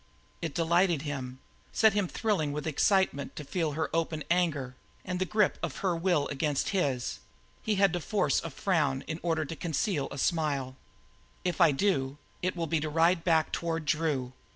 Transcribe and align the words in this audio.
It 0.41 0.55
delighted 0.55 1.03
him 1.03 1.37
set 1.71 1.93
him 1.93 2.07
thrilling 2.07 2.51
with 2.51 2.65
excitement 2.65 3.35
to 3.35 3.43
feel 3.43 3.73
her 3.73 3.87
open 3.95 4.23
anger 4.31 4.75
and 5.05 5.19
the 5.19 5.25
grip 5.25 5.59
of 5.61 5.75
her 5.85 5.95
will 5.95 6.27
against 6.29 6.69
his; 6.69 7.19
he 7.61 7.75
had 7.75 7.93
to 7.93 7.99
force 7.99 8.41
a 8.43 8.49
frown 8.49 9.03
in 9.05 9.19
order 9.21 9.45
to 9.45 9.55
conceal 9.55 10.07
a 10.09 10.17
smile. 10.17 10.75
"If 11.43 11.61
I 11.61 11.71
do, 11.71 12.17
it 12.41 12.55
will 12.55 12.65
be 12.65 12.79
to 12.79 12.89
ride 12.89 13.23
back 13.23 13.51
toward 13.51 13.85
Drew." 13.85 14.33